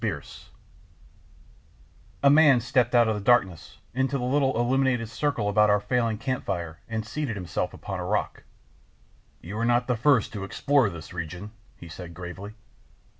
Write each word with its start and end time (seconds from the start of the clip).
THE 0.01 0.07
STRANGER 0.07 0.35
A 2.23 2.29
MAN 2.31 2.59
stepped 2.59 2.95
out 2.95 3.07
of 3.07 3.13
the 3.13 3.21
darkness 3.21 3.77
into 3.93 4.17
the 4.17 4.23
little 4.23 4.59
illuminated 4.59 5.09
circle 5.09 5.47
about 5.47 5.69
our 5.69 5.79
failing 5.79 6.17
campfire 6.17 6.79
and 6.89 7.05
seated 7.05 7.35
himself 7.35 7.71
upon 7.71 7.99
a 7.99 8.05
rock. 8.05 8.41
"You 9.41 9.59
are 9.59 9.63
not 9.63 9.85
the 9.85 9.95
first 9.95 10.33
to 10.33 10.43
explore 10.43 10.89
this 10.89 11.13
region," 11.13 11.51
he 11.77 11.87
said, 11.87 12.15
gravely. 12.15 12.55